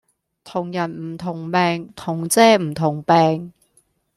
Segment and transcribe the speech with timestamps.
[0.43, 3.53] 同人唔同命同遮唔同柄